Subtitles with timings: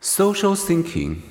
[0.00, 1.24] Social thinking.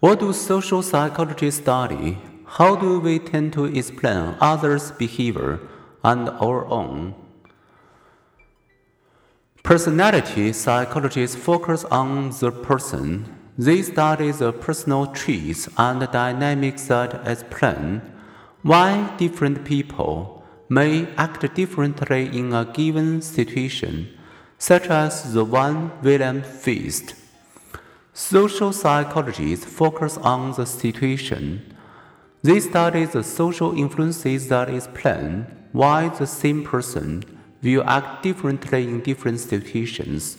[0.00, 2.16] What do social psychologists study?
[2.46, 5.60] How do we tend to explain others' behavior
[6.02, 7.14] and our own?
[9.62, 13.26] Personality psychologists focus on the person.
[13.58, 18.00] They study the personal traits and dynamics that explain
[18.62, 24.08] why different people may act differently in a given situation,
[24.56, 27.16] such as the one William faced.
[28.16, 31.74] Social psychologists focus on the situation.
[32.44, 37.24] They study the social influences that explain why the same person
[37.60, 40.38] will act differently in different situations.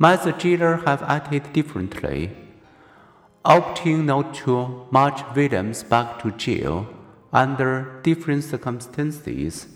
[0.00, 2.32] Might the jailer have acted differently,
[3.44, 6.88] opting not to march Williams back to jail
[7.32, 9.68] under different circumstances?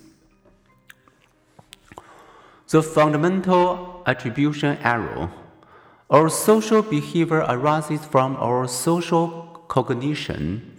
[2.68, 5.30] The fundamental attribution error.
[6.10, 10.76] Our social behavior arises from our social cognition.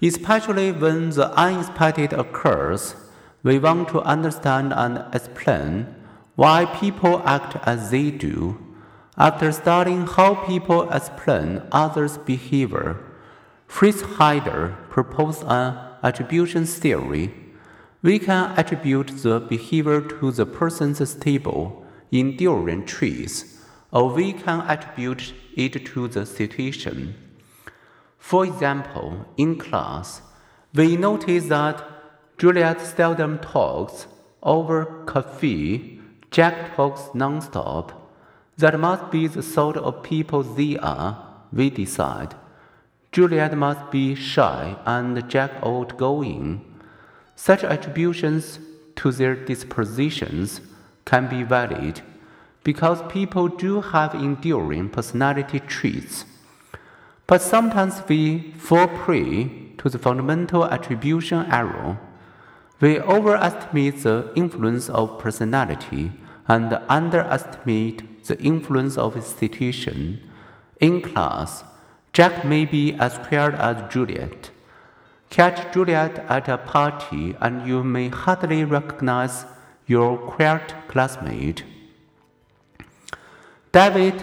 [0.00, 2.94] Especially when the unexpected occurs,
[3.42, 5.92] we want to understand and explain
[6.36, 8.56] why people act as they do.
[9.18, 13.00] After studying how people explain others' behavior,
[13.66, 17.34] Fritz Heider proposed an attribution theory.
[18.00, 23.58] We can attribute the behavior to the person's stable, enduring traits
[23.92, 27.14] or we can attribute it to the situation.
[28.18, 30.22] For example, in class,
[30.74, 31.84] we notice that
[32.38, 34.06] Juliet seldom talks
[34.42, 37.92] over coffee, Jack talks nonstop.
[38.56, 42.34] That must be the sort of people they are, we decide.
[43.12, 46.64] Juliet must be shy and Jack outgoing.
[47.36, 48.58] Such attributions
[48.96, 50.62] to their dispositions
[51.04, 52.00] can be valid
[52.64, 56.24] because people do have enduring personality traits.
[57.26, 61.98] But sometimes we fall prey to the fundamental attribution error.
[62.80, 66.12] We overestimate the influence of personality
[66.46, 70.20] and underestimate the influence of a situation.
[70.80, 71.64] In class,
[72.12, 74.50] Jack may be as quiet as Juliet.
[75.30, 79.46] Catch Juliet at a party and you may hardly recognize
[79.86, 81.64] your quiet classmate.
[83.72, 84.22] David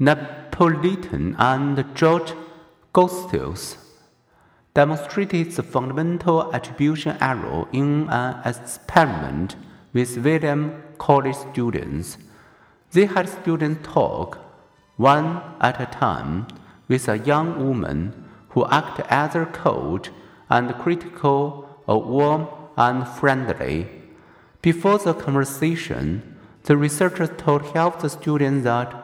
[0.00, 2.32] Napolitan and George
[2.94, 3.76] Goethals
[4.72, 9.56] demonstrated the fundamental attribution error in an experiment
[9.92, 12.16] with Williams College students.
[12.92, 14.38] They had students talk,
[14.96, 16.46] one at a time,
[16.88, 18.14] with a young woman
[18.48, 20.08] who acted either cold
[20.48, 22.48] and critical or warm
[22.78, 23.88] and friendly.
[24.62, 28.94] Before the conversation, the researchers told half the students that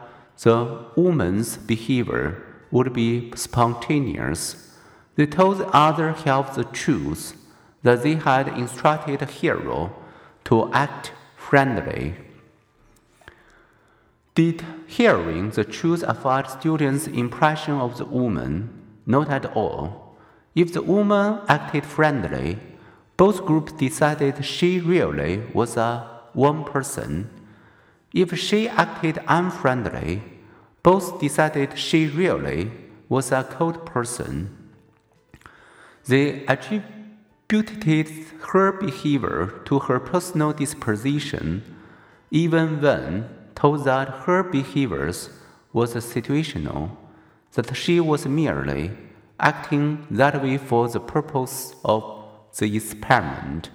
[0.43, 4.75] the woman's behavior would be spontaneous.
[5.15, 7.35] They told the other half the truth
[7.81, 9.95] that they had instructed hero
[10.45, 12.15] to act friendly.
[14.35, 18.69] Did hearing the truth affect students' impression of the woman?
[19.07, 20.15] Not at all.
[20.53, 22.59] If the woman acted friendly,
[23.15, 27.31] both groups decided she really was a warm person
[28.13, 30.23] if she acted unfriendly,
[30.83, 32.71] both decided she really
[33.09, 34.55] was a cold person.
[36.05, 38.09] They attributed
[38.51, 41.63] her behavior to her personal disposition,
[42.31, 45.29] even when told that her behaviors
[45.73, 46.95] was situational,
[47.53, 48.91] that she was merely
[49.39, 52.03] acting that way for the purpose of
[52.57, 53.69] the experiment.